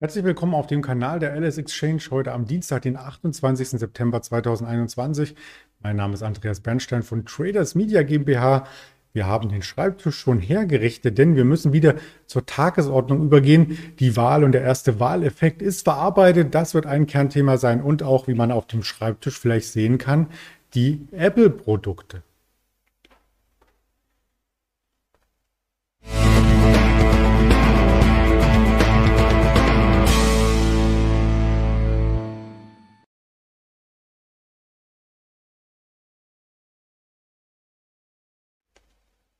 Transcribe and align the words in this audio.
Herzlich 0.00 0.24
willkommen 0.24 0.54
auf 0.54 0.66
dem 0.66 0.82
Kanal 0.82 1.20
der 1.20 1.36
LS 1.36 1.56
Exchange 1.56 2.02
heute 2.10 2.32
am 2.32 2.46
Dienstag, 2.46 2.82
den 2.82 2.96
28. 2.96 3.68
September 3.70 4.20
2021. 4.20 5.36
Mein 5.84 5.94
Name 5.94 6.14
ist 6.14 6.24
Andreas 6.24 6.58
Bernstein 6.58 7.04
von 7.04 7.24
Traders 7.24 7.76
Media 7.76 8.02
GmbH. 8.02 8.66
Wir 9.12 9.28
haben 9.28 9.48
den 9.48 9.62
Schreibtisch 9.62 10.18
schon 10.18 10.40
hergerichtet, 10.40 11.16
denn 11.16 11.36
wir 11.36 11.44
müssen 11.44 11.72
wieder 11.72 11.94
zur 12.26 12.44
Tagesordnung 12.44 13.22
übergehen. 13.22 13.78
Die 14.00 14.16
Wahl 14.16 14.42
und 14.42 14.50
der 14.50 14.62
erste 14.62 14.98
Wahleffekt 14.98 15.62
ist 15.62 15.84
verarbeitet. 15.84 16.56
Das 16.56 16.74
wird 16.74 16.86
ein 16.86 17.06
Kernthema 17.06 17.56
sein 17.56 17.80
und 17.80 18.02
auch, 18.02 18.26
wie 18.26 18.34
man 18.34 18.50
auf 18.50 18.66
dem 18.66 18.82
Schreibtisch 18.82 19.38
vielleicht 19.38 19.68
sehen 19.68 19.98
kann, 19.98 20.26
die 20.74 21.06
Apple-Produkte. 21.12 22.24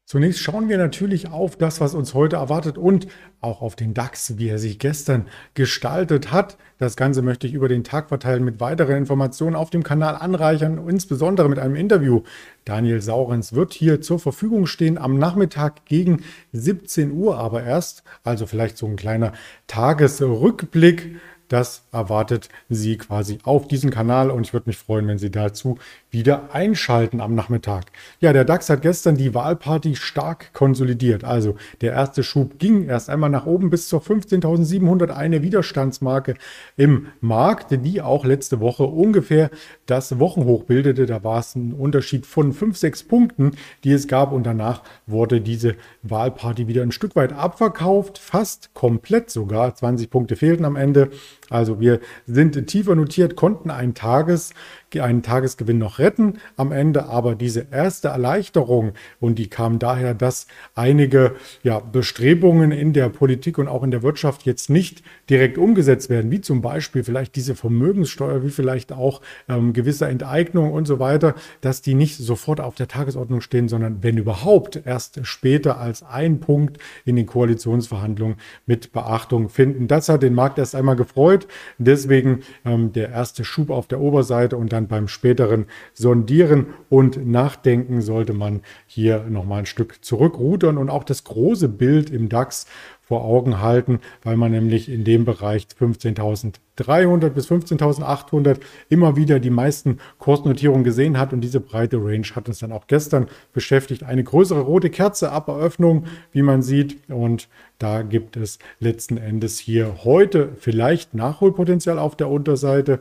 Zunächst 0.06 0.40
schauen 0.40 0.68
wir 0.68 0.76
natürlich 0.76 1.30
auf 1.30 1.56
das, 1.56 1.80
was 1.80 1.94
uns 1.94 2.12
heute 2.12 2.36
erwartet 2.36 2.76
und 2.76 3.06
auch 3.40 3.62
auf 3.62 3.74
den 3.74 3.94
DAX, 3.94 4.36
wie 4.36 4.48
er 4.48 4.58
sich 4.58 4.78
gestern 4.78 5.28
gestaltet 5.54 6.30
hat. 6.30 6.58
Das 6.78 6.96
Ganze 6.96 7.22
möchte 7.22 7.46
ich 7.46 7.54
über 7.54 7.68
den 7.68 7.84
Tag 7.84 8.08
verteilen 8.08 8.44
mit 8.44 8.60
weiteren 8.60 8.98
Informationen 8.98 9.56
auf 9.56 9.70
dem 9.70 9.82
Kanal 9.82 10.16
anreichern, 10.16 10.86
insbesondere 10.88 11.48
mit 11.48 11.58
einem 11.58 11.74
Interview. 11.74 12.22
Daniel 12.66 13.00
Saurens 13.00 13.54
wird 13.54 13.72
hier 13.72 14.02
zur 14.02 14.19
Verfügung 14.19 14.66
stehen 14.66 14.98
am 14.98 15.19
Nachmittag 15.19 15.86
gegen 15.86 16.22
17 16.52 17.11
Uhr 17.11 17.39
aber 17.39 17.62
erst. 17.62 18.02
Also 18.24 18.44
vielleicht 18.44 18.77
so 18.77 18.84
ein 18.86 18.96
kleiner 18.96 19.33
Tagesrückblick 19.68 21.16
das 21.48 21.84
erwartet 21.92 22.48
Sie 22.69 22.97
quasi 22.97 23.39
auf 23.45 23.69
diesem 23.69 23.91
Kanal 23.91 24.31
und 24.31 24.47
ich 24.47 24.53
würde 24.53 24.69
mich 24.69 24.78
freuen, 24.78 25.06
wenn 25.09 25.19
Sie 25.19 25.31
dazu 25.31 25.78
wieder 26.11 26.55
einschalten 26.55 27.20
am 27.20 27.34
Nachmittag. 27.34 27.86
Ja, 28.20 28.33
der 28.33 28.45
DAX 28.45 28.70
hat 28.70 28.83
gestern 28.83 29.17
die 29.17 29.34
Wahlparty 29.34 29.97
stark 29.97 30.53
konsolidiert. 30.55 31.25
Also 31.25 31.56
der 31.81 31.92
erste 31.92 32.23
Schub 32.23 32.59
ging 32.59 32.89
erst 32.89 33.11
einmal 33.11 33.31
nach 33.31 33.47
oben 33.47 33.69
bis 33.69 33.89
zur 33.89 34.01
15.700, 34.01 35.11
eine 35.11 35.42
Widerstandsmarke 35.42 36.34
im 36.77 37.09
Markt, 37.20 37.67
die 37.84 38.01
auch 38.01 38.25
letzte 38.25 38.61
Woche 38.61 38.84
ungefähr 38.84 39.51
das 39.86 40.19
Wochenhoch 40.19 40.64
bildete. 40.64 41.06
Da 41.06 41.25
war 41.25 41.41
es 41.41 41.55
ein 41.55 41.73
Unterschied 41.73 42.27
von 42.27 42.53
5, 42.53 42.77
6 42.77 43.03
Punkten, 43.05 43.53
die 43.83 43.92
es 43.92 44.08
gab 44.08 44.33
und 44.33 44.45
danach 44.45 44.83
wurde 45.06 45.41
diese 45.41 45.77
Wahlparty 46.03 46.69
wieder 46.69 46.83
ein 46.83 46.92
Stück 46.92 47.17
weit 47.17 47.33
abverkauft, 47.33 48.19
fast 48.19 48.73
komplett 48.75 49.31
sogar. 49.31 49.75
20 49.75 50.11
Punkte 50.11 50.36
fehlten 50.36 50.64
am 50.64 50.77
Ende. 50.77 51.11
Also 51.50 51.81
wir 51.81 52.00
sind 52.27 52.67
tiefer 52.67 52.95
notiert, 52.95 53.37
konnten 53.37 53.70
einen, 53.70 53.95
Tages, 53.95 54.55
einen 54.98 55.23
Tagesgewinn 55.23 55.78
noch 55.78 55.98
retten 55.98 56.39
am 56.56 56.73
Ende, 56.73 57.06
aber 57.06 57.34
diese 57.34 57.67
erste 57.70 58.09
Erleichterung 58.09 58.92
und 59.20 59.39
die 59.39 59.48
kam 59.48 59.78
daher, 59.78 60.14
dass 60.14 60.47
einige 60.75 61.34
ja, 61.62 61.81
Bestrebungen 61.81 62.70
in 62.70 62.92
der 62.92 63.09
Politik 63.09 63.59
und 63.59 63.69
auch 63.69 63.83
in 63.83 63.91
der 63.91 64.03
Wirtschaft 64.03 64.45
jetzt 64.45 64.70
nicht 64.70 65.03
direkt 65.28 65.59
umgesetzt 65.59 66.11
werden, 66.11 66.31
wie 66.31 66.41
zum 66.41 66.62
Beispiel 66.62 67.05
vielleicht 67.05 67.36
diese 67.36 67.55
Vermögenssteuer, 67.55 68.42
wie 68.45 68.51
vielleicht 68.51 68.92
auch 68.92 69.20
ähm, 69.48 69.73
gewisse 69.73 70.06
Enteignung 70.06 70.73
und 70.73 70.86
so 70.86 70.98
weiter, 70.98 71.34
dass 71.61 71.83
die 71.83 71.95
nicht 71.95 72.17
sofort 72.17 72.61
auf 72.61 72.75
der 72.75 72.89
Tagesordnung 72.89 73.41
stehen, 73.41 73.69
sondern 73.69 74.03
wenn 74.03 74.17
überhaupt 74.17 74.81
erst 74.84 75.27
später 75.27 75.79
als 75.79 76.03
ein 76.03 76.41
Punkt 76.41 76.79
in 77.05 77.17
den 77.17 77.27
Koalitionsverhandlungen 77.27 78.36
mit 78.67 78.92
Beachtung 78.92 79.48
finden. 79.48 79.89
Das 79.89 80.08
hat 80.08 80.23
den 80.23 80.35
Markt 80.35 80.58
erst 80.58 80.74
einmal 80.74 80.97
gefreut 80.97 81.33
erfreut. 81.34 81.46
Deswegen 81.78 82.40
ähm, 82.64 82.92
der 82.92 83.11
erste 83.11 83.45
Schub 83.45 83.70
auf 83.70 83.86
der 83.86 84.00
Oberseite 84.00 84.56
und 84.56 84.72
dann 84.72 84.89
beim 84.89 85.08
späteren 85.08 85.67
Sondieren 85.92 86.67
und 86.89 87.27
Nachdenken 87.27 88.00
sollte 88.00 88.33
man 88.33 88.62
hier 88.86 89.24
nochmal 89.28 89.61
ein 89.61 89.67
Stück 89.67 90.05
zurückrudern 90.05 90.78
und 90.78 90.90
auch 90.90 91.05
das 91.05 91.24
große 91.24 91.68
Bild 91.68 92.11
im 92.11 92.28
DAX 92.28 92.67
vor 93.07 93.25
Augen 93.25 93.61
halten, 93.61 94.01
weil 94.23 94.37
man 94.37 94.53
nämlich 94.53 94.89
in 94.89 95.05
dem 95.05 95.25
Bereich 95.25 95.67
15.300 95.79 97.29
bis 97.31 97.51
15.800 97.51 98.61
immer 98.89 99.17
wieder 99.17 99.41
die 99.41 99.51
meisten 99.51 99.98
Kursnotierungen 100.19 100.85
gesehen 100.85 101.19
hat. 101.19 101.33
Und 101.33 101.42
diese 101.42 101.61
breite 101.61 101.98
Range 101.98 102.27
hat 102.35 102.48
uns 102.48 102.61
dann 102.61 102.73
auch 102.73 102.87
gestern 102.87 103.27
beschäftigt. 103.53 104.05
Eine 104.05 104.25
größere 104.25 104.61
rote 104.61 104.89
Kerze 104.89 105.31
ab 105.31 105.48
Eröffnung, 105.48 106.07
wie 106.33 106.42
man 106.42 106.63
sieht. 106.63 107.09
Und 107.11 107.48
da 107.79 108.03
gibt 108.03 108.37
es 108.37 108.59
letzten 108.81 109.19
Endes 109.19 109.59
hier 109.59 110.05
heute 110.05 110.51
vielleicht 110.59 111.15
Nachholpotenzial 111.15 111.98
auf 111.98 112.17
der 112.17 112.31
Unterseite 112.31 113.01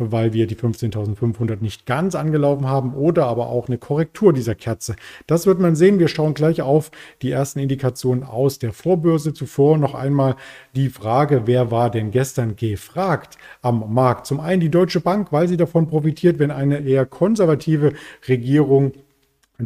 weil 0.00 0.32
wir 0.32 0.46
die 0.46 0.56
15.500 0.56 1.58
nicht 1.60 1.86
ganz 1.86 2.14
angelaufen 2.14 2.66
haben 2.66 2.94
oder 2.94 3.26
aber 3.26 3.48
auch 3.48 3.68
eine 3.68 3.78
Korrektur 3.78 4.32
dieser 4.32 4.54
Kerze. 4.54 4.96
Das 5.26 5.46
wird 5.46 5.60
man 5.60 5.76
sehen. 5.76 5.98
Wir 5.98 6.08
schauen 6.08 6.34
gleich 6.34 6.62
auf 6.62 6.90
die 7.22 7.30
ersten 7.30 7.58
Indikationen 7.58 8.24
aus 8.24 8.58
der 8.58 8.72
Vorbörse. 8.72 9.34
Zuvor 9.34 9.78
noch 9.78 9.94
einmal 9.94 10.36
die 10.74 10.88
Frage, 10.88 11.42
wer 11.46 11.70
war 11.70 11.90
denn 11.90 12.10
gestern 12.10 12.56
gefragt 12.56 13.36
am 13.62 13.92
Markt? 13.92 14.26
Zum 14.26 14.40
einen 14.40 14.60
die 14.60 14.70
Deutsche 14.70 15.00
Bank, 15.00 15.32
weil 15.32 15.48
sie 15.48 15.56
davon 15.56 15.88
profitiert, 15.88 16.38
wenn 16.38 16.50
eine 16.50 16.80
eher 16.80 17.06
konservative 17.06 17.92
Regierung 18.28 18.92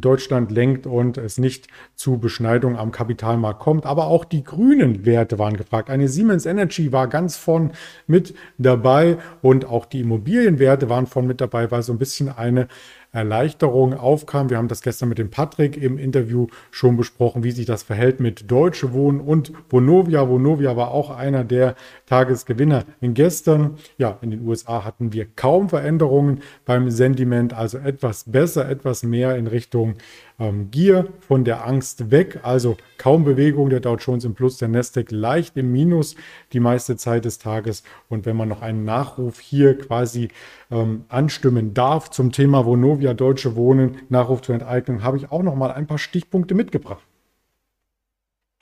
Deutschland 0.00 0.50
lenkt 0.50 0.86
und 0.86 1.18
es 1.18 1.38
nicht 1.38 1.68
zu 1.94 2.18
Beschneidung 2.18 2.76
am 2.76 2.92
Kapitalmarkt 2.92 3.60
kommt. 3.60 3.86
Aber 3.86 4.06
auch 4.06 4.24
die 4.24 4.44
grünen 4.44 5.04
Werte 5.04 5.38
waren 5.38 5.56
gefragt. 5.56 5.90
Eine 5.90 6.08
Siemens 6.08 6.46
Energy 6.46 6.92
war 6.92 7.08
ganz 7.08 7.36
von 7.36 7.72
mit 8.06 8.34
dabei 8.58 9.18
und 9.42 9.64
auch 9.64 9.86
die 9.86 10.00
Immobilienwerte 10.00 10.88
waren 10.88 11.06
von 11.06 11.26
mit 11.26 11.40
dabei, 11.40 11.70
weil 11.70 11.82
so 11.82 11.92
ein 11.92 11.98
bisschen 11.98 12.28
eine 12.28 12.68
Erleichterung 13.14 13.94
aufkam. 13.94 14.50
Wir 14.50 14.58
haben 14.58 14.66
das 14.68 14.82
gestern 14.82 15.08
mit 15.08 15.18
dem 15.18 15.30
Patrick 15.30 15.76
im 15.76 15.98
Interview 15.98 16.48
schon 16.72 16.96
besprochen, 16.96 17.44
wie 17.44 17.52
sich 17.52 17.64
das 17.64 17.84
verhält 17.84 18.18
mit 18.18 18.50
Deutsche 18.50 18.92
Wohnen 18.92 19.20
und 19.20 19.52
Vonovia. 19.70 20.28
Vonovia 20.28 20.76
war 20.76 20.90
auch 20.90 21.10
einer 21.10 21.44
der 21.44 21.76
Tagesgewinner. 22.06 22.84
Gestern, 23.00 23.76
ja, 23.98 24.18
in 24.20 24.32
den 24.32 24.46
USA 24.46 24.84
hatten 24.84 25.12
wir 25.12 25.26
kaum 25.36 25.68
Veränderungen 25.68 26.40
beim 26.64 26.90
Sentiment, 26.90 27.52
also 27.52 27.78
etwas 27.78 28.24
besser, 28.24 28.68
etwas 28.68 29.04
mehr 29.04 29.36
in 29.36 29.46
Richtung 29.46 29.94
ähm, 30.38 30.70
Gier 30.70 31.06
von 31.20 31.44
der 31.44 31.66
Angst 31.66 32.10
weg, 32.10 32.40
also 32.42 32.76
kaum 32.98 33.24
Bewegung. 33.24 33.70
Der 33.70 33.80
Dow 33.80 33.96
Jones 33.96 34.24
im 34.24 34.34
Plus, 34.34 34.58
der 34.58 34.68
Nasdaq 34.68 35.10
leicht 35.10 35.56
im 35.56 35.70
Minus 35.70 36.16
die 36.52 36.60
meiste 36.60 36.96
Zeit 36.96 37.24
des 37.24 37.38
Tages. 37.38 37.84
Und 38.08 38.26
wenn 38.26 38.36
man 38.36 38.48
noch 38.48 38.62
einen 38.62 38.84
Nachruf 38.84 39.38
hier 39.38 39.78
quasi 39.78 40.28
ähm, 40.74 41.04
anstimmen 41.08 41.72
darf 41.72 42.10
zum 42.10 42.32
Thema 42.32 42.66
Vonovia 42.66 43.14
Deutsche 43.14 43.56
Wohnen, 43.56 43.98
Nachruf 44.08 44.42
zur 44.42 44.56
Enteignung, 44.56 45.02
habe 45.02 45.16
ich 45.16 45.30
auch 45.30 45.42
noch 45.42 45.54
mal 45.54 45.70
ein 45.70 45.86
paar 45.86 45.98
Stichpunkte 45.98 46.54
mitgebracht. 46.54 47.06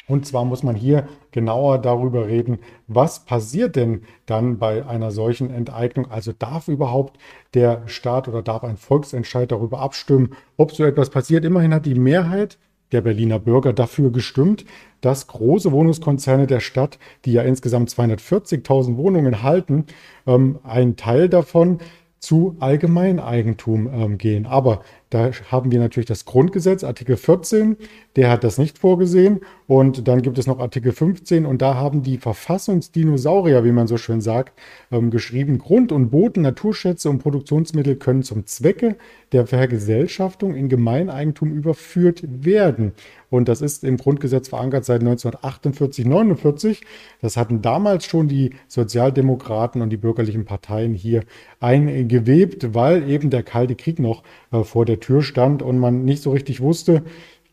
Und 0.08 0.26
zwar 0.26 0.44
muss 0.44 0.62
man 0.62 0.74
hier 0.74 1.08
genauer 1.30 1.78
darüber 1.78 2.26
reden, 2.26 2.58
was 2.86 3.24
passiert 3.24 3.76
denn 3.76 4.02
dann 4.26 4.58
bei 4.58 4.84
einer 4.84 5.10
solchen 5.10 5.50
Enteignung? 5.50 6.10
Also 6.10 6.32
darf 6.32 6.68
überhaupt 6.68 7.18
der 7.54 7.82
Staat 7.86 8.28
oder 8.28 8.42
darf 8.42 8.64
ein 8.64 8.76
Volksentscheid 8.76 9.50
darüber 9.50 9.78
abstimmen, 9.78 10.34
ob 10.56 10.72
so 10.72 10.84
etwas 10.84 11.08
passiert? 11.08 11.44
Immerhin 11.44 11.72
hat 11.72 11.86
die 11.86 11.94
Mehrheit 11.94 12.58
der 12.90 13.00
Berliner 13.00 13.38
Bürger 13.38 13.72
dafür 13.72 14.10
gestimmt, 14.10 14.64
dass 15.00 15.28
große 15.28 15.72
Wohnungskonzerne 15.72 16.46
der 16.46 16.60
Stadt, 16.60 16.98
die 17.24 17.32
ja 17.32 17.42
insgesamt 17.42 17.90
240.000 17.90 18.96
Wohnungen 18.96 19.42
halten, 19.42 19.86
ähm, 20.26 20.58
ein 20.62 20.96
Teil 20.96 21.28
davon 21.28 21.78
zu 22.22 22.56
Allgemeineigentum 22.60 23.90
ähm, 23.92 24.16
gehen. 24.16 24.46
Aber 24.46 24.82
da 25.10 25.32
haben 25.50 25.72
wir 25.72 25.80
natürlich 25.80 26.06
das 26.06 26.24
Grundgesetz, 26.24 26.84
Artikel 26.84 27.16
14, 27.16 27.76
der 28.14 28.30
hat 28.30 28.44
das 28.44 28.58
nicht 28.58 28.78
vorgesehen. 28.78 29.40
Und 29.66 30.06
dann 30.06 30.22
gibt 30.22 30.38
es 30.38 30.46
noch 30.46 30.60
Artikel 30.60 30.92
15 30.92 31.44
und 31.44 31.60
da 31.60 31.74
haben 31.74 32.04
die 32.04 32.18
Verfassungsdinosaurier, 32.18 33.64
wie 33.64 33.72
man 33.72 33.88
so 33.88 33.96
schön 33.96 34.20
sagt, 34.20 34.56
ähm, 34.92 35.10
geschrieben, 35.10 35.58
Grund 35.58 35.90
und 35.90 36.10
Boden, 36.10 36.42
Naturschätze 36.42 37.10
und 37.10 37.18
Produktionsmittel 37.18 37.96
können 37.96 38.22
zum 38.22 38.46
Zwecke 38.46 38.96
der 39.32 39.48
Vergesellschaftung 39.48 40.54
in 40.54 40.68
Gemeineigentum 40.68 41.52
überführt 41.52 42.22
werden. 42.24 42.92
Und 43.32 43.48
das 43.48 43.62
ist 43.62 43.82
im 43.82 43.96
Grundgesetz 43.96 44.48
verankert 44.48 44.84
seit 44.84 45.00
1948, 45.00 46.04
49. 46.04 46.82
Das 47.22 47.38
hatten 47.38 47.62
damals 47.62 48.04
schon 48.04 48.28
die 48.28 48.50
Sozialdemokraten 48.68 49.80
und 49.80 49.88
die 49.88 49.96
bürgerlichen 49.96 50.44
Parteien 50.44 50.92
hier 50.92 51.24
eingewebt, 51.58 52.74
weil 52.74 53.08
eben 53.08 53.30
der 53.30 53.42
Kalte 53.42 53.74
Krieg 53.74 53.98
noch 53.98 54.22
äh, 54.52 54.64
vor 54.64 54.84
der 54.84 55.00
Tür 55.00 55.22
stand 55.22 55.62
und 55.62 55.78
man 55.78 56.04
nicht 56.04 56.22
so 56.22 56.30
richtig 56.30 56.60
wusste, 56.60 57.04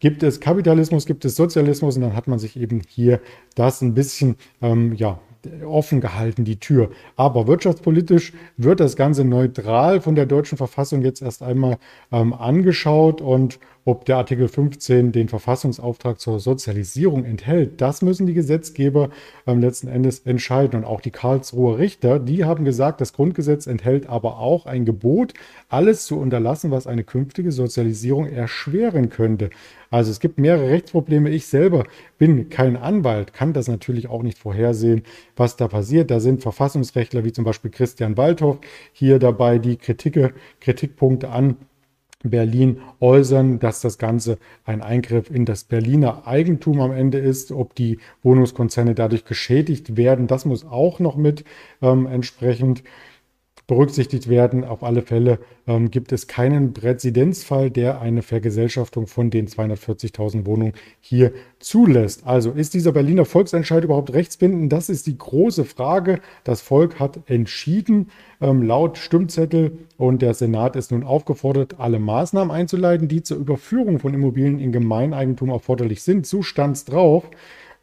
gibt 0.01 0.21
es 0.21 0.41
Kapitalismus, 0.41 1.05
gibt 1.05 1.23
es 1.23 1.37
Sozialismus 1.37 1.95
und 1.95 2.01
dann 2.01 2.15
hat 2.15 2.27
man 2.27 2.39
sich 2.39 2.59
eben 2.59 2.81
hier 2.85 3.21
das 3.55 3.81
ein 3.81 3.93
bisschen 3.93 4.35
ähm, 4.61 4.93
ja, 4.95 5.21
offen 5.65 6.01
gehalten, 6.01 6.43
die 6.43 6.59
Tür. 6.59 6.89
Aber 7.15 7.47
wirtschaftspolitisch 7.47 8.33
wird 8.57 8.79
das 8.79 8.95
Ganze 8.95 9.23
neutral 9.23 10.01
von 10.01 10.15
der 10.15 10.25
deutschen 10.25 10.57
Verfassung 10.57 11.01
jetzt 11.01 11.21
erst 11.21 11.41
einmal 11.41 11.77
ähm, 12.11 12.33
angeschaut 12.33 13.21
und 13.21 13.59
ob 13.89 14.06
der 14.06 14.18
Artikel 14.18 14.47
15 14.47 15.12
den 15.12 15.30
Verfassungsauftrag 15.30 16.19
zur 16.19 16.39
Sozialisierung 16.39 17.25
enthält, 17.25 17.81
das 17.81 18.03
müssen 18.03 18.27
die 18.27 18.36
Gesetzgeber 18.36 19.09
ähm, 19.47 19.59
letzten 19.59 19.88
Endes 19.88 20.19
entscheiden. 20.19 20.80
Und 20.80 20.86
auch 20.86 21.01
die 21.01 21.09
Karlsruher 21.09 21.80
Richter, 21.80 22.19
die 22.19 22.45
haben 22.45 22.65
gesagt, 22.65 23.01
das 23.01 23.13
Grundgesetz 23.13 23.65
enthält 23.65 24.07
aber 24.07 24.38
auch 24.38 24.68
ein 24.68 24.86
Gebot, 24.86 25.33
alles 25.69 26.06
zu 26.06 26.19
unterlassen, 26.19 26.69
was 26.69 26.86
eine 26.86 27.03
künftige 27.03 27.51
Sozialisierung 27.51 28.27
erschweren 28.27 29.09
könnte. 29.09 29.50
Also 29.89 30.12
es 30.12 30.19
gibt 30.19 30.38
mehrere 30.38 30.69
Rechtsprobleme. 30.69 31.31
Ich 31.31 31.47
selber 31.47 31.86
bin 32.19 32.50
kein 32.50 32.77
Anwalt, 32.77 33.33
kann 33.33 33.53
das 33.53 33.68
natürlich 33.68 34.07
auch 34.07 34.21
nicht 34.21 34.38
vorhersehen, 34.38 35.01
was 35.36 35.56
da 35.56 35.68
passiert. 35.68 36.12
Da 36.12 36.19
sind 36.19 36.44
Verfassungsrechtler 36.44 37.24
wie 37.24 37.31
zum 37.31 37.44
Beispiel 37.44 37.71
Christian 37.71 38.18
Waldhoff 38.18 38.59
hier 38.94 39.18
dabei, 39.18 39.57
die 39.57 39.77
Kritike, 39.77 40.33
Kritikpunkte 40.59 41.30
an 41.30 41.56
Berlin 42.24 42.81
äußern, 43.00 43.60
dass 43.60 43.80
das 43.80 43.98
Ganze 43.98 44.39
ein 44.66 44.81
Eingriff 44.81 45.31
in 45.31 45.45
das 45.45 45.63
Berliner 45.63 46.27
Eigentum 46.27 46.81
am 46.81 46.92
Ende 46.92 47.18
ist. 47.18 47.51
Ob 47.51 47.75
die 47.75 48.00
Wohnungskonzerne 48.24 48.94
dadurch 48.94 49.24
geschädigt 49.24 49.95
werden, 49.95 50.27
das 50.27 50.44
muss 50.44 50.66
auch 50.66 51.00
noch 51.00 51.16
mit 51.16 51.45
ähm, 51.81 52.07
entsprechend 52.07 52.83
berücksichtigt 53.69 54.27
werden. 54.27 54.66
Auf 54.66 54.83
alle 54.83 55.04
Fälle 55.04 55.38
ähm, 55.68 55.92
gibt 55.92 56.12
es 56.12 56.25
keinen 56.27 56.74
Präzedenzfall, 56.74 57.69
der 57.69 58.01
eine 58.01 58.24
Vergesellschaftung 58.24 59.06
von 59.06 59.30
den 59.30 59.48
240.000 59.48 60.48
Wohnungen 60.48 60.74
hier 61.00 61.31
zulässt. 61.60 62.25
Also 62.25 62.51
ist 62.51 62.74
dieser 62.74 62.92
Berliner 62.92 63.25
Volksentscheid 63.25 63.83
überhaupt 63.83 64.12
rechtsbindend? 64.12 64.74
Das 64.74 64.89
ist 64.89 65.06
die 65.06 65.18
große 65.18 65.66
Frage. 65.66 66.19
Das 66.44 66.62
Volk 66.62 67.00
hat 67.00 67.30
entschieden 67.30 68.10
ähm, 68.42 68.63
laut 68.63 68.98
Stimmzettel 68.98 69.77
und 69.98 70.24
der 70.24 70.33
Senat 70.33 70.75
ist 70.75 70.92
nun 70.92 71.04
aufgefordert, 71.04 71.75
alle 71.80 72.00
Maßnahmen 72.00 72.51
einzuleiten, 72.51 73.07
die 73.07 73.22
zur 73.22 73.38
Überführung 73.38 74.00
von 74.00 74.15
Immobilien 74.15 74.60
in 74.60 74.72
Gemeineigentum 74.72 75.50
erforderlich 75.50 76.01
sind. 76.01 76.25
So 76.25 76.42
stand 76.42 76.75
es 76.75 76.86
drauf. 76.86 77.30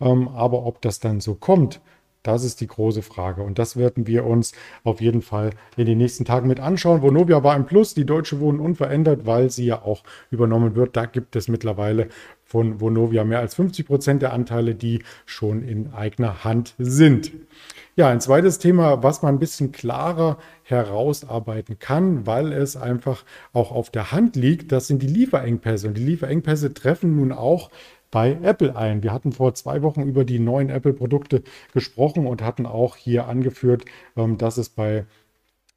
Ähm, 0.00 0.28
aber 0.28 0.66
ob 0.66 0.82
das 0.82 0.98
dann 0.98 1.20
so 1.20 1.36
kommt, 1.36 1.80
das 2.26 2.44
ist 2.44 2.60
die 2.60 2.66
große 2.66 3.02
Frage. 3.02 3.42
Und 3.42 3.58
das 3.58 3.76
werden 3.76 4.06
wir 4.06 4.24
uns 4.24 4.52
auf 4.84 5.00
jeden 5.00 5.22
Fall 5.22 5.50
in 5.76 5.86
den 5.86 5.98
nächsten 5.98 6.24
Tagen 6.24 6.48
mit 6.48 6.60
anschauen. 6.60 7.02
Vonovia 7.02 7.42
war 7.42 7.56
im 7.56 7.66
Plus, 7.66 7.94
die 7.94 8.06
Deutsche 8.06 8.40
Wohnen 8.40 8.60
unverändert, 8.60 9.26
weil 9.26 9.50
sie 9.50 9.66
ja 9.66 9.82
auch 9.82 10.02
übernommen 10.30 10.74
wird. 10.74 10.96
Da 10.96 11.06
gibt 11.06 11.36
es 11.36 11.48
mittlerweile 11.48 12.08
von 12.44 12.80
Vonovia 12.80 13.24
mehr 13.24 13.40
als 13.40 13.56
50 13.56 13.86
Prozent 13.86 14.22
der 14.22 14.32
Anteile, 14.32 14.74
die 14.74 15.02
schon 15.24 15.62
in 15.62 15.92
eigener 15.92 16.44
Hand 16.44 16.74
sind. 16.78 17.32
Ja, 17.96 18.08
ein 18.08 18.20
zweites 18.20 18.58
Thema, 18.58 19.02
was 19.02 19.22
man 19.22 19.34
ein 19.34 19.38
bisschen 19.38 19.72
klarer 19.72 20.38
herausarbeiten 20.62 21.78
kann, 21.78 22.26
weil 22.26 22.52
es 22.52 22.76
einfach 22.76 23.24
auch 23.52 23.72
auf 23.72 23.90
der 23.90 24.12
Hand 24.12 24.36
liegt, 24.36 24.70
das 24.70 24.86
sind 24.86 25.02
die 25.02 25.06
Lieferengpässe. 25.06 25.88
Und 25.88 25.96
die 25.96 26.04
Lieferengpässe 26.04 26.74
treffen 26.74 27.16
nun 27.16 27.32
auch 27.32 27.70
bei 28.16 28.38
Apple 28.42 28.74
ein. 28.74 29.02
Wir 29.02 29.12
hatten 29.12 29.32
vor 29.32 29.52
zwei 29.52 29.82
Wochen 29.82 30.00
über 30.00 30.24
die 30.24 30.38
neuen 30.38 30.70
Apple-Produkte 30.70 31.42
gesprochen 31.74 32.26
und 32.26 32.40
hatten 32.40 32.64
auch 32.64 32.96
hier 32.96 33.26
angeführt, 33.26 33.84
ähm, 34.16 34.38
dass 34.38 34.56
es 34.56 34.70
bei 34.70 35.04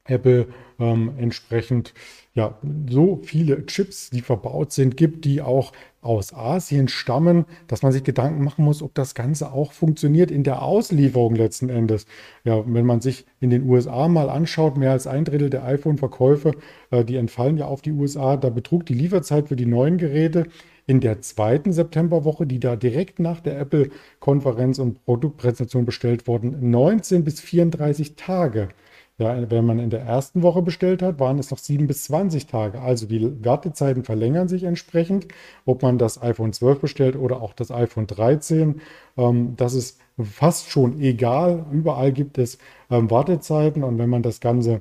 Apple 0.04 0.46
ähm, 0.78 1.12
entsprechend 1.18 1.92
ja, 2.32 2.58
so 2.88 3.20
viele 3.24 3.66
Chips, 3.66 4.08
die 4.08 4.22
verbaut 4.22 4.72
sind, 4.72 4.96
gibt, 4.96 5.26
die 5.26 5.42
auch 5.42 5.72
aus 6.00 6.32
Asien 6.32 6.88
stammen, 6.88 7.44
dass 7.66 7.82
man 7.82 7.92
sich 7.92 8.04
Gedanken 8.04 8.42
machen 8.42 8.64
muss, 8.64 8.82
ob 8.82 8.94
das 8.94 9.14
Ganze 9.14 9.52
auch 9.52 9.72
funktioniert 9.72 10.30
in 10.30 10.42
der 10.42 10.62
Auslieferung 10.62 11.34
letzten 11.34 11.68
Endes. 11.68 12.06
Ja, 12.44 12.62
wenn 12.66 12.86
man 12.86 13.02
sich 13.02 13.26
in 13.40 13.50
den 13.50 13.68
USA 13.68 14.08
mal 14.08 14.30
anschaut, 14.30 14.78
mehr 14.78 14.92
als 14.92 15.06
ein 15.06 15.26
Drittel 15.26 15.50
der 15.50 15.64
iPhone-Verkäufe, 15.64 16.52
äh, 16.90 17.04
die 17.04 17.16
entfallen 17.16 17.58
ja 17.58 17.66
auf 17.66 17.82
die 17.82 17.92
USA, 17.92 18.38
da 18.38 18.48
betrug 18.48 18.86
die 18.86 18.94
Lieferzeit 18.94 19.48
für 19.48 19.56
die 19.56 19.66
neuen 19.66 19.98
Geräte 19.98 20.46
in 20.90 20.98
der 20.98 21.20
zweiten 21.20 21.72
Septemberwoche, 21.72 22.48
die 22.48 22.58
da 22.58 22.74
direkt 22.74 23.20
nach 23.20 23.38
der 23.38 23.60
Apple-Konferenz 23.60 24.80
und 24.80 25.04
Produktpräsentation 25.04 25.84
bestellt 25.84 26.26
wurden, 26.26 26.68
19 26.70 27.22
bis 27.22 27.40
34 27.40 28.16
Tage. 28.16 28.70
Ja, 29.16 29.48
wenn 29.52 29.64
man 29.64 29.78
in 29.78 29.90
der 29.90 30.00
ersten 30.00 30.42
Woche 30.42 30.62
bestellt 30.62 31.00
hat, 31.00 31.20
waren 31.20 31.38
es 31.38 31.52
noch 31.52 31.58
7 31.58 31.86
bis 31.86 32.04
20 32.04 32.46
Tage. 32.46 32.80
Also 32.80 33.06
die 33.06 33.44
Wartezeiten 33.44 34.02
verlängern 34.02 34.48
sich 34.48 34.64
entsprechend, 34.64 35.28
ob 35.64 35.82
man 35.82 35.96
das 35.96 36.20
iPhone 36.20 36.52
12 36.52 36.80
bestellt 36.80 37.14
oder 37.16 37.40
auch 37.40 37.52
das 37.52 37.70
iPhone 37.70 38.08
13. 38.08 38.80
Ähm, 39.16 39.54
das 39.56 39.74
ist 39.74 40.00
fast 40.20 40.70
schon 40.70 41.00
egal. 41.00 41.66
Überall 41.70 42.10
gibt 42.10 42.36
es 42.36 42.58
ähm, 42.90 43.08
Wartezeiten 43.12 43.84
und 43.84 43.98
wenn 43.98 44.10
man 44.10 44.24
das 44.24 44.40
Ganze 44.40 44.80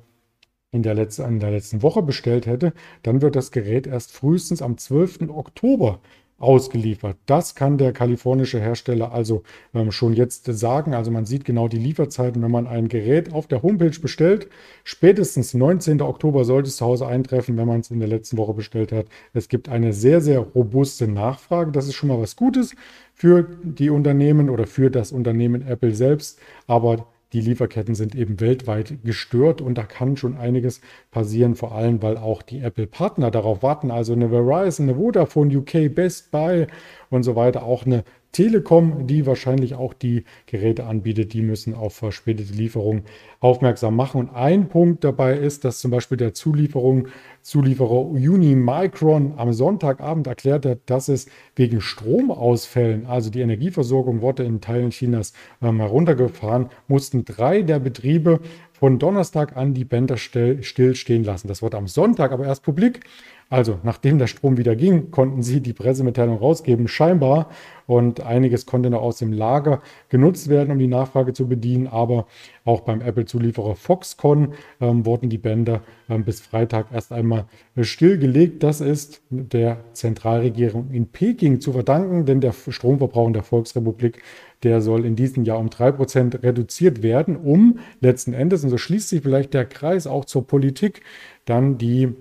in 0.72 0.84
der, 0.84 0.94
letzten, 0.94 1.24
in 1.26 1.40
der 1.40 1.52
letzten 1.52 1.82
Woche 1.82 2.02
bestellt 2.04 2.46
hätte, 2.46 2.74
dann 3.04 3.22
wird 3.22 3.36
das 3.36 3.52
Gerät 3.52 3.88
erst 3.88 4.12
frühestens 4.12 4.62
am 4.62 4.78
12. 4.78 5.30
Oktober 5.30 6.00
ausgeliefert. 6.40 7.18
Das 7.26 7.54
kann 7.54 7.78
der 7.78 7.92
kalifornische 7.92 8.60
Hersteller 8.60 9.12
also 9.12 9.44
ähm, 9.74 9.92
schon 9.92 10.14
jetzt 10.14 10.46
sagen. 10.46 10.94
Also 10.94 11.12
man 11.12 11.26
sieht 11.26 11.46
genau 11.46 11.68
die 11.68 11.78
Lieferzeiten, 11.78 12.42
wenn 12.42 12.52
man 12.52 12.66
ein 12.66 12.88
Gerät 12.88 13.34
auf 13.34 13.48
der 13.48 13.62
Homepage 13.62 14.00
bestellt. 14.00 14.48
Spätestens 14.84 15.54
19. 15.54 16.02
Oktober 16.02 16.46
sollte 16.46 16.70
es 16.70 16.78
zu 16.78 16.86
Hause 16.86 17.08
eintreffen, 17.08 17.58
wenn 17.58 17.68
man 17.68 17.82
es 17.82 17.92
in 17.92 18.00
der 18.00 18.08
letzten 18.08 18.38
Woche 18.38 18.54
bestellt 18.54 18.92
hat. 18.92 19.08
Es 19.34 19.50
gibt 19.50 19.70
eine 19.70 19.92
sehr, 19.92 20.22
sehr 20.22 20.40
robuste 20.40 21.08
Nachfrage. 21.08 21.72
Das 21.72 21.88
ist 21.88 21.96
schon 21.96 22.10
mal 22.10 22.22
was 22.22 22.36
Gutes 22.36 22.74
für 23.14 23.44
die 23.64 23.90
Unternehmen 23.90 24.50
oder 24.50 24.66
für 24.66 24.90
das 24.90 25.12
Unternehmen 25.12 25.68
Apple 25.68 25.94
selbst. 25.94 26.40
Aber 26.68 27.08
die 27.34 27.42
Lieferketten 27.42 27.94
sind 27.94 28.16
eben 28.16 28.40
weltweit 28.40 29.04
gestört 29.04 29.62
und 29.62 29.78
da 29.78 29.84
kann 29.84 30.18
schon 30.18 30.38
einiges 30.38 30.82
passieren, 31.12 31.56
vor 31.56 31.74
allem 31.74 32.02
weil 32.02 32.18
auch 32.18 32.42
die 32.42 32.60
Apple-Partner 32.60 33.30
darauf 33.30 33.62
warten. 33.62 33.92
Also 33.92 34.14
eine 34.14 34.30
Verizon, 34.30 34.90
eine 34.90 34.98
Vodafone 34.98 35.56
UK, 35.56 35.94
Best 35.94 36.32
Buy 36.32 36.68
und 37.10 37.24
so 37.24 37.36
weiter, 37.36 37.64
auch 37.64 37.86
eine 37.86 38.04
Telekom, 38.32 39.08
die 39.08 39.26
wahrscheinlich 39.26 39.74
auch 39.74 39.94
die 39.94 40.24
Geräte 40.46 40.86
anbietet, 40.86 41.34
die 41.34 41.42
müssen 41.42 41.74
auf 41.74 41.96
verspätete 41.96 42.54
Lieferungen 42.54 43.04
aufmerksam 43.40 43.96
machen. 43.96 44.22
Und 44.22 44.30
ein 44.36 44.70
Punkt 44.70 45.04
dabei 45.04 45.36
ist, 45.38 45.66
dass 45.66 45.80
zum 45.80 45.92
Beispiel 45.92 46.18
der 46.18 46.34
Zulieferung, 46.34 47.08
Zulieferer 47.42 48.06
Unimicron 48.06 49.34
am 49.38 49.54
Sonntagabend 49.54 50.28
erklärt 50.28 50.66
hat, 50.66 50.80
dass 50.86 51.08
es 51.08 51.28
wegen 51.56 51.82
Stromausfällen, 51.82 53.06
also 53.08 53.32
die 53.32 53.42
Energieversorgung 53.42 54.22
wurde 54.22 54.44
in 54.44 54.62
Teilen 54.62 54.92
Chinas 54.92 55.34
ähm, 55.62 55.80
heruntergefahren, 55.80 56.70
mussten 56.88 57.26
drei 57.26 57.64
der 57.64 57.80
Betriebe 57.80 58.42
von 58.74 59.00
Donnerstag 59.00 59.58
an 59.58 59.74
die 59.74 59.86
Bänder 59.86 60.18
still, 60.18 60.64
stillstehen 60.64 61.24
lassen. 61.24 61.48
Das 61.48 61.62
wurde 61.62 61.78
am 61.78 61.88
Sonntag 61.88 62.32
aber 62.32 62.46
erst 62.46 62.64
publik. 62.64 63.02
Also, 63.52 63.80
nachdem 63.82 64.20
der 64.20 64.28
Strom 64.28 64.58
wieder 64.58 64.76
ging, 64.76 65.10
konnten 65.10 65.42
sie 65.42 65.60
die 65.60 65.74
Pressemitteilung 65.74 66.38
rausgeben, 66.38 66.88
scheinbar. 66.88 67.50
Und 67.88 68.22
einiges 68.22 68.68
konnte 68.68 68.92
noch 68.92 69.02
aus 69.02 69.18
dem 69.18 69.34
Lager 69.34 69.82
genutzt 70.10 70.50
werden, 70.50 70.70
um 70.72 70.78
die 70.78 70.86
Nachfrage 70.86 71.34
zu 71.34 71.48
bedienen. 71.48 71.88
Aber 71.88 72.28
auch 72.64 72.82
beim 72.82 73.02
Apple-Zulieferer 73.02 73.76
Foxconn 73.76 74.54
ähm, 74.80 75.04
wurden 75.08 75.32
die 75.32 75.40
Bänder 75.40 75.82
ähm, 76.08 76.24
bis 76.24 76.42
Freitag 76.42 76.92
erst 76.94 77.12
einmal 77.12 77.46
stillgelegt. 77.82 78.62
Das 78.62 78.82
ist 78.82 79.24
der 79.32 79.80
Zentralregierung 79.94 80.92
in 80.92 81.08
Peking 81.08 81.60
zu 81.60 81.74
verdanken, 81.74 82.26
denn 82.26 82.42
der 82.42 82.54
Stromverbrauch 82.54 83.26
in 83.26 83.34
der 83.34 83.44
Volksrepublik 83.44 84.22
der 84.64 84.82
soll 84.82 85.06
in 85.06 85.16
diesem 85.16 85.46
Jahr 85.46 85.60
um 85.60 85.70
3% 85.70 86.44
reduziert 86.44 87.02
werden, 87.02 87.38
um 87.38 87.80
letzten 88.02 88.34
Endes, 88.34 88.64
und 88.64 88.70
so 88.70 88.78
schließt 88.78 89.10
sich 89.10 89.22
vielleicht 89.22 89.54
der 89.54 89.66
Kreis 89.66 90.06
auch 90.06 90.26
zur 90.26 90.46
Politik, 90.46 91.02
dann 91.46 91.78
die 91.78 92.14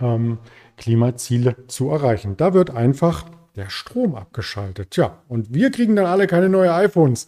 ähm, 0.00 0.38
Klimaziele 0.76 1.66
zu 1.66 1.90
erreichen. 1.90 2.36
Da 2.36 2.54
wird 2.54 2.70
einfach 2.70 3.24
der 3.56 3.70
Strom 3.70 4.14
abgeschaltet. 4.14 4.92
Tja, 4.92 5.22
und 5.28 5.52
wir 5.52 5.70
kriegen 5.70 5.96
dann 5.96 6.06
alle 6.06 6.26
keine 6.26 6.48
neuen 6.48 6.70
iPhones. 6.70 7.26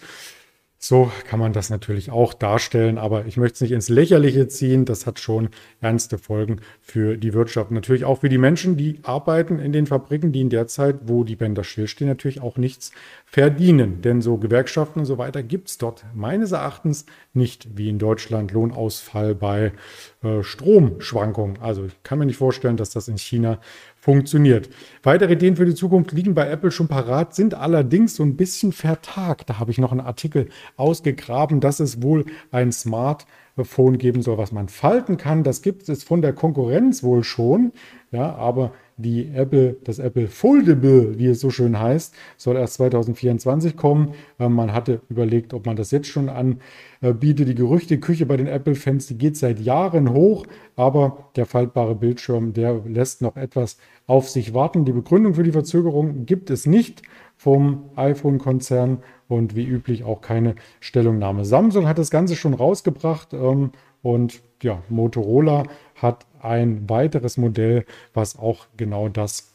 So 0.83 1.13
kann 1.29 1.39
man 1.39 1.53
das 1.53 1.69
natürlich 1.69 2.11
auch 2.11 2.33
darstellen, 2.33 2.97
aber 2.97 3.27
ich 3.27 3.37
möchte 3.37 3.57
es 3.57 3.61
nicht 3.61 3.73
ins 3.73 3.91
Lächerliche 3.91 4.49
ziehen. 4.49 4.87
Das 4.87 5.07
hat 5.07 5.21
schon 5.21 5.51
ernste 5.83 6.17
Folgen 6.17 6.63
für 6.81 7.19
die 7.19 7.35
Wirtschaft. 7.35 7.71
Natürlich 7.71 8.07
auch 8.07 8.21
für 8.21 8.31
die 8.31 8.39
Menschen, 8.39 8.79
die 8.79 8.99
arbeiten 9.03 9.59
in 9.59 9.73
den 9.73 9.87
Fabriken, 9.87 10.33
die 10.33 10.41
in 10.41 10.49
der 10.49 10.69
Zeit, 10.69 11.01
wo 11.03 11.23
die 11.23 11.37
Bänder 11.37 11.65
stillstehen, 11.65 12.09
natürlich 12.09 12.41
auch 12.41 12.57
nichts 12.57 12.93
verdienen. 13.27 14.01
Denn 14.01 14.23
so 14.23 14.39
Gewerkschaften 14.39 15.01
und 15.01 15.05
so 15.05 15.19
weiter 15.19 15.43
gibt 15.43 15.69
es 15.69 15.77
dort 15.77 16.07
meines 16.15 16.53
Erachtens 16.53 17.05
nicht 17.35 17.77
wie 17.77 17.91
in 17.91 17.99
Deutschland 17.99 18.51
Lohnausfall 18.51 19.35
bei 19.35 19.73
äh, 20.23 20.43
Stromschwankungen. 20.43 21.61
Also 21.61 21.85
ich 21.85 22.03
kann 22.05 22.19
mir 22.19 22.25
nicht 22.25 22.39
vorstellen, 22.39 22.79
dass 22.79 22.89
das 22.89 23.07
in 23.07 23.19
China 23.19 23.59
funktioniert. 24.01 24.71
Weitere 25.03 25.35
Ideen 25.35 25.57
für 25.57 25.67
die 25.67 25.75
Zukunft 25.75 26.13
liegen 26.13 26.35
bei 26.35 26.49
Apple 26.49 26.71
schon 26.71 26.89
parat, 26.89 27.35
sind 27.35 27.55
allerdings 27.55 28.17
so 28.17 28.23
ein 28.23 28.37
bisschen 28.37 28.73
vertagt. 28.73 29.51
Da 29.51 29.59
habe 29.59 29.71
ich 29.71 29.79
noch 29.79 29.93
einen 29.93 30.01
Artikel 30.01 30.49
ausgegraben, 30.77 31.61
dass 31.61 31.81
es 31.81 32.03
wohl 32.03 32.25
ein 32.51 32.73
Smartphone 32.73 33.99
geben 33.99 34.23
soll, 34.23 34.39
was 34.39 34.53
man 34.53 34.69
falten 34.69 35.19
kann. 35.19 35.45
Das 35.45 35.61
gibt 35.63 35.89
es 35.89 36.03
von 36.03 36.23
der 36.23 36.33
Konkurrenz 36.33 37.03
wohl 37.03 37.23
schon, 37.25 37.73
ja, 38.11 38.35
aber 38.35 38.73
Die 39.03 39.31
Apple, 39.35 39.77
das 39.85 39.99
Apple 39.99 40.29
Foldable, 40.29 41.19
wie 41.19 41.27
es 41.27 41.41
so 41.41 41.51
schön 41.51 41.79
heißt, 41.79 42.15
soll 42.37 42.57
erst 42.57 42.75
2024 42.75 43.77
kommen. 43.77 44.13
Ähm, 44.39 44.53
man 44.53 44.73
hatte 44.73 45.01
überlegt, 45.09 45.55
ob 45.55 45.67
man 45.67 45.77
das 45.77 45.91
jetzt 45.91 46.09
schon 46.09 46.29
anbietet. 46.29 47.49
Die 47.49 47.55
Gerüchteküche 47.55 48.27
bei 48.27 48.37
den 48.37 48.47
Apple-Fans, 48.47 49.07
die 49.07 49.17
geht 49.17 49.37
seit 49.37 49.59
Jahren 49.61 50.13
hoch, 50.13 50.47
aber 50.77 51.31
der 51.37 51.47
faltbare 51.47 51.95
Bildschirm, 51.95 52.53
der 52.53 52.83
lässt 52.87 53.23
noch 53.23 53.37
etwas 53.37 53.79
auf 54.07 54.29
sich 54.29 54.53
warten. 54.53 54.85
Die 54.85 54.93
Begründung 54.93 55.35
für 55.35 55.45
die 55.45 55.53
Verzögerung 55.53 56.27
gibt 56.27 56.51
es 56.51 56.67
nicht 56.67 57.03
vom 57.37 57.91
iPhone-Konzern 57.97 58.99
und 59.29 59.57
wie 59.57 59.65
üblich 59.65 60.05
auch 60.05 60.21
keine 60.21 60.57
Stellungnahme. 60.81 61.47
Samsung 61.47 61.89
hat 61.89 61.97
das 61.97 62.11
Ganze 62.11 62.37
schon 62.37 62.53
rausgebracht 62.53 63.33
ähm, 63.33 63.71
und 64.03 64.43
ja, 64.63 64.83
Motorola 64.89 65.63
hat 65.95 66.27
ein 66.43 66.89
weiteres 66.89 67.37
Modell, 67.37 67.85
was 68.15 68.39
auch 68.39 68.67
genau 68.77 69.09
das 69.09 69.53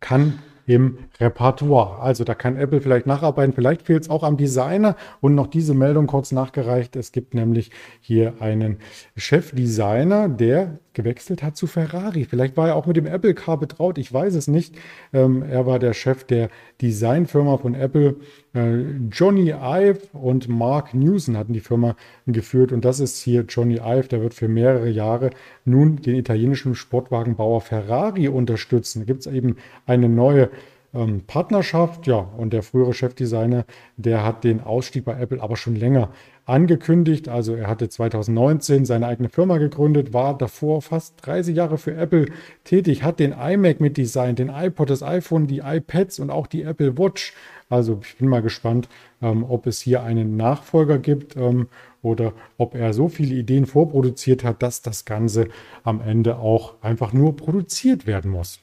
kann 0.00 0.38
im 0.70 0.98
Repertoire. 1.18 2.00
Also 2.00 2.22
da 2.22 2.34
kann 2.34 2.56
Apple 2.56 2.80
vielleicht 2.80 3.04
nacharbeiten. 3.04 3.52
Vielleicht 3.52 3.82
fehlt 3.82 4.04
es 4.04 4.08
auch 4.08 4.22
am 4.22 4.36
Designer. 4.36 4.94
Und 5.20 5.34
noch 5.34 5.48
diese 5.48 5.74
Meldung 5.74 6.06
kurz 6.06 6.30
nachgereicht. 6.30 6.94
Es 6.94 7.10
gibt 7.10 7.34
nämlich 7.34 7.72
hier 8.00 8.34
einen 8.38 8.76
Chefdesigner, 9.16 10.28
der 10.28 10.78
gewechselt 10.92 11.42
hat 11.42 11.56
zu 11.56 11.66
Ferrari. 11.66 12.24
Vielleicht 12.24 12.56
war 12.56 12.68
er 12.68 12.76
auch 12.76 12.86
mit 12.86 12.96
dem 12.96 13.06
Apple 13.06 13.34
Car 13.34 13.58
betraut. 13.58 13.98
Ich 13.98 14.12
weiß 14.12 14.34
es 14.34 14.46
nicht. 14.46 14.76
Ähm, 15.12 15.42
er 15.42 15.66
war 15.66 15.80
der 15.80 15.92
Chef 15.92 16.24
der 16.24 16.50
Designfirma 16.82 17.58
von 17.58 17.74
Apple. 17.74 18.16
Äh, 18.54 18.82
Johnny 19.10 19.50
Ive 19.50 20.00
und 20.12 20.48
Mark 20.48 20.94
Newson 20.94 21.36
hatten 21.36 21.52
die 21.52 21.60
Firma 21.60 21.96
geführt. 22.26 22.70
Und 22.70 22.84
das 22.84 23.00
ist 23.00 23.18
hier 23.20 23.44
Johnny 23.48 23.76
Ive. 23.76 24.08
Der 24.08 24.20
wird 24.20 24.34
für 24.34 24.48
mehrere 24.48 24.88
Jahre 24.88 25.30
nun 25.64 25.96
den 25.96 26.14
italienischen 26.16 26.74
Sportwagenbauer 26.74 27.60
Ferrari 27.60 28.28
unterstützen. 28.28 29.00
Da 29.00 29.04
gibt 29.04 29.20
es 29.20 29.32
eben 29.32 29.56
eine 29.86 30.08
neue 30.08 30.50
ähm, 30.94 31.22
Partnerschaft. 31.26 32.06
Ja, 32.06 32.16
und 32.16 32.52
der 32.52 32.62
frühere 32.62 32.92
Chefdesigner, 32.92 33.64
der 33.96 34.24
hat 34.24 34.44
den 34.44 34.60
Ausstieg 34.60 35.04
bei 35.04 35.18
Apple 35.20 35.42
aber 35.42 35.56
schon 35.56 35.76
länger 35.76 36.10
angekündigt. 36.46 37.28
Also 37.28 37.54
er 37.54 37.68
hatte 37.68 37.88
2019 37.88 38.84
seine 38.84 39.06
eigene 39.06 39.28
Firma 39.28 39.58
gegründet, 39.58 40.12
war 40.12 40.36
davor 40.36 40.82
fast 40.82 41.14
30 41.24 41.56
Jahre 41.56 41.78
für 41.78 41.94
Apple 41.94 42.26
tätig, 42.64 43.02
hat 43.02 43.20
den 43.20 43.32
iMac 43.32 43.80
mit 43.80 43.96
Design, 43.96 44.34
den 44.34 44.48
iPod, 44.48 44.90
das 44.90 45.02
iPhone, 45.02 45.46
die 45.46 45.58
iPads 45.58 46.18
und 46.18 46.30
auch 46.30 46.46
die 46.46 46.62
Apple 46.62 46.98
Watch. 46.98 47.34
Also 47.68 48.00
ich 48.02 48.16
bin 48.16 48.28
mal 48.28 48.42
gespannt, 48.42 48.88
ähm, 49.22 49.44
ob 49.48 49.66
es 49.66 49.80
hier 49.80 50.02
einen 50.02 50.36
Nachfolger 50.36 50.98
gibt 50.98 51.36
ähm, 51.36 51.68
oder 52.02 52.32
ob 52.58 52.74
er 52.74 52.92
so 52.92 53.08
viele 53.08 53.36
Ideen 53.36 53.66
vorproduziert 53.66 54.42
hat, 54.42 54.62
dass 54.62 54.82
das 54.82 55.04
Ganze 55.04 55.48
am 55.84 56.00
Ende 56.00 56.38
auch 56.38 56.74
einfach 56.82 57.12
nur 57.12 57.36
produziert 57.36 58.06
werden 58.08 58.32
muss. 58.32 58.58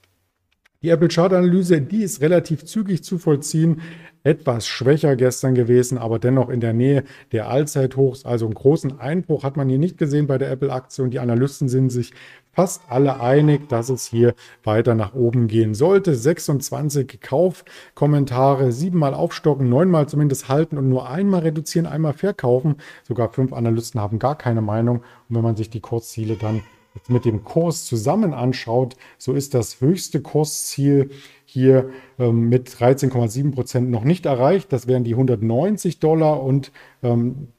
Die 0.84 0.90
Apple 0.90 1.08
Chart 1.08 1.34
Analyse, 1.34 1.82
die 1.82 2.04
ist 2.04 2.22
relativ 2.22 2.64
zügig 2.64 3.04
zu 3.04 3.18
vollziehen, 3.18 3.82
etwas 4.24 4.68
schwächer 4.68 5.16
gestern 5.16 5.56
gewesen, 5.56 5.98
aber 5.98 6.20
dennoch 6.20 6.50
in 6.50 6.60
der 6.60 6.74
Nähe 6.74 7.04
der 7.32 7.50
Allzeithochs. 7.50 8.26
Also 8.26 8.46
einen 8.46 8.54
großen 8.54 9.00
Einbruch 9.00 9.44
hat 9.44 9.58
man 9.58 9.70
hier 9.70 9.80
nicht 9.80 9.98
gesehen 9.98 10.28
bei 10.28 10.38
der 10.38 10.52
Apple-Aktie 10.52 11.04
und 11.04 11.12
die 11.16 11.20
Analysten 11.20 11.68
sind 11.68 11.90
sich 11.90 12.14
fast 12.52 12.84
alle 12.90 13.20
einig, 13.20 13.68
dass 13.70 13.90
es 13.90 14.06
hier 14.06 14.36
weiter 14.64 14.94
nach 14.94 15.16
oben 15.16 15.48
gehen 15.48 15.74
sollte. 15.74 16.14
26 16.14 17.22
Kaufkommentare, 17.22 18.72
siebenmal 18.72 19.16
aufstocken, 19.16 19.70
neunmal 19.70 20.08
zumindest 20.08 20.48
halten 20.48 20.78
und 20.78 20.90
nur 20.90 21.10
einmal 21.10 21.42
reduzieren, 21.42 21.88
einmal 21.88 22.14
verkaufen. 22.14 22.76
Sogar 23.02 23.30
fünf 23.30 23.52
Analysten 23.52 24.00
haben 24.00 24.20
gar 24.20 24.38
keine 24.38 24.62
Meinung. 24.62 24.98
Und 24.98 25.36
wenn 25.36 25.44
man 25.44 25.56
sich 25.56 25.72
die 25.72 25.82
Kursziele 25.82 26.36
dann 26.36 26.62
mit 27.08 27.26
dem 27.26 27.44
Kurs 27.44 27.86
zusammen 27.86 28.34
anschaut, 28.34 28.96
so 29.18 29.34
ist 29.34 29.54
das 29.54 29.82
höchste 29.82 30.22
Kursziel 30.22 31.12
hier 31.46 31.90
ähm, 32.20 32.50
mit 32.50 32.70
13,7 32.70 33.52
Prozent 33.54 33.90
noch 33.90 34.04
nicht 34.04 34.26
erreicht. 34.26 34.72
Das 34.74 34.88
wären 34.88 35.04
die 35.04 35.14
190 35.14 36.00
Dollar 36.00 36.44
und 36.44 36.72
ähm, 37.04 37.50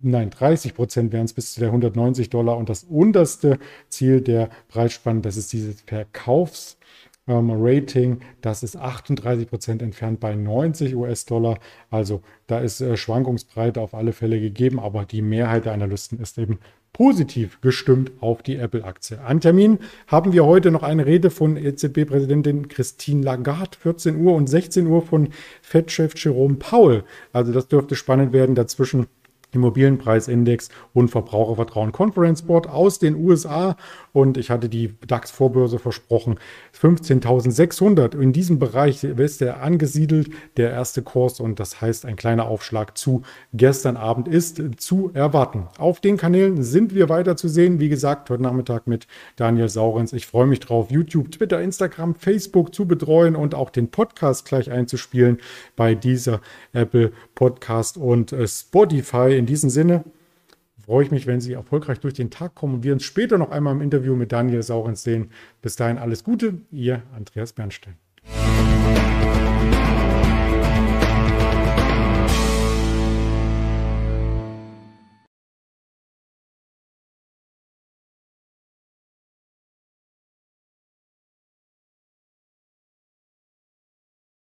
nein, 0.00 0.30
30 0.30 0.74
Prozent 0.74 1.12
wären 1.12 1.24
es 1.24 1.32
bis 1.32 1.54
zu 1.54 1.60
der 1.60 1.68
190 1.68 2.30
Dollar. 2.30 2.56
Und 2.56 2.68
das 2.68 2.84
unterste 2.84 3.58
Ziel 3.88 4.20
der 4.20 4.50
Preisspanne, 4.68 5.20
das 5.20 5.36
ist 5.36 5.52
dieses 5.52 5.82
Verkaufs- 5.82 6.76
ähm, 7.26 7.50
Rating, 7.54 8.20
das 8.40 8.62
ist 8.62 8.76
38 8.76 9.48
Prozent 9.48 9.82
entfernt 9.82 10.20
bei 10.20 10.34
90 10.34 10.94
US-Dollar. 10.94 11.58
Also 11.90 12.22
da 12.46 12.58
ist 12.58 12.80
äh, 12.80 12.96
Schwankungsbreite 12.96 13.80
auf 13.80 13.94
alle 13.94 14.12
Fälle 14.12 14.40
gegeben, 14.40 14.78
aber 14.78 15.04
die 15.04 15.22
Mehrheit 15.22 15.64
der 15.64 15.72
Analysten 15.72 16.18
ist 16.20 16.38
eben 16.38 16.58
positiv 16.94 17.60
gestimmt 17.60 18.12
auf 18.20 18.42
die 18.42 18.56
Apple-Aktie. 18.56 19.20
An 19.20 19.40
Termin 19.40 19.80
haben 20.06 20.32
wir 20.32 20.46
heute 20.46 20.70
noch 20.70 20.82
eine 20.82 21.04
Rede 21.04 21.28
von 21.28 21.58
EZB-Präsidentin 21.58 22.68
Christine 22.68 23.22
Lagarde, 23.22 23.76
14 23.78 24.16
Uhr 24.24 24.34
und 24.34 24.46
16 24.46 24.86
Uhr 24.86 25.02
von 25.02 25.28
Fed-Chef 25.60 26.14
Jerome 26.16 26.54
Powell. 26.54 27.04
Also 27.34 27.52
das 27.52 27.68
dürfte 27.68 27.96
spannend 27.96 28.32
werden 28.32 28.54
dazwischen. 28.54 29.06
Immobilienpreisindex 29.54 30.68
und 30.92 31.10
Verbrauchervertrauen 31.10 31.92
Conference 31.92 32.42
Board 32.42 32.68
aus 32.68 32.98
den 32.98 33.14
USA. 33.14 33.76
Und 34.14 34.38
ich 34.38 34.48
hatte 34.48 34.68
die 34.68 34.94
DAX-Vorbörse 35.08 35.80
versprochen. 35.80 36.36
15.600 36.80 38.16
in 38.16 38.32
diesem 38.32 38.60
Bereich 38.60 39.02
ist 39.02 39.42
er 39.42 39.60
angesiedelt, 39.60 40.30
der 40.56 40.70
erste 40.70 41.02
Kurs. 41.02 41.40
Und 41.40 41.58
das 41.58 41.80
heißt, 41.80 42.06
ein 42.06 42.14
kleiner 42.14 42.46
Aufschlag 42.46 42.96
zu 42.96 43.22
gestern 43.52 43.96
Abend 43.96 44.28
ist 44.28 44.62
zu 44.76 45.10
erwarten. 45.14 45.66
Auf 45.78 46.00
den 46.00 46.16
Kanälen 46.16 46.62
sind 46.62 46.94
wir 46.94 47.08
weiter 47.08 47.36
zu 47.36 47.48
sehen. 47.48 47.80
Wie 47.80 47.88
gesagt, 47.88 48.30
heute 48.30 48.44
Nachmittag 48.44 48.86
mit 48.86 49.08
Daniel 49.34 49.68
Saurens. 49.68 50.12
Ich 50.12 50.28
freue 50.28 50.46
mich 50.46 50.60
drauf, 50.60 50.92
YouTube, 50.92 51.32
Twitter, 51.32 51.60
Instagram, 51.60 52.14
Facebook 52.14 52.72
zu 52.72 52.86
betreuen 52.86 53.34
und 53.34 53.56
auch 53.56 53.70
den 53.70 53.90
Podcast 53.90 54.44
gleich 54.44 54.70
einzuspielen 54.70 55.38
bei 55.74 55.96
dieser 55.96 56.40
Apple 56.72 57.10
Podcast 57.34 57.96
und 57.96 58.32
äh, 58.32 58.46
Spotify. 58.46 59.36
In 59.36 59.46
diesem 59.46 59.70
Sinne 59.70 60.04
freue 60.84 61.04
ich 61.04 61.10
mich, 61.10 61.26
wenn 61.26 61.40
Sie 61.40 61.54
erfolgreich 61.54 62.00
durch 62.00 62.14
den 62.14 62.30
Tag 62.30 62.54
kommen 62.54 62.74
und 62.74 62.84
wir 62.84 62.92
uns 62.92 63.04
später 63.04 63.38
noch 63.38 63.50
einmal 63.50 63.74
im 63.74 63.80
Interview 63.80 64.14
mit 64.14 64.32
Daniel 64.32 64.62
Saurens 64.62 65.02
sehen. 65.02 65.30
Bis 65.62 65.76
dahin 65.76 65.98
alles 65.98 66.24
Gute, 66.24 66.58
Ihr 66.70 67.02
Andreas 67.14 67.52
Bernstein. 67.52 67.94